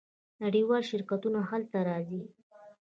نړیوال 0.43 0.83
شرکتونه 0.91 1.39
هلته 1.49 1.77
راځي. 1.89 2.23